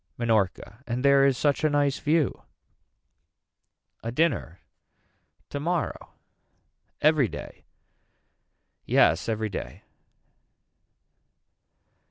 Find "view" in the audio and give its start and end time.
1.99-2.41